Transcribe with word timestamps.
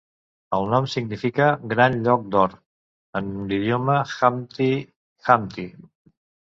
El 0.57 0.63
nom 0.69 0.87
significa 0.93 1.49
"Gran 1.75 1.99
Lloc 2.09 2.25
d'Or" 2.37 2.57
en 3.23 3.31
l'idioma 3.53 4.01
Hkamti 4.09 4.73
Khamti. 5.29 5.73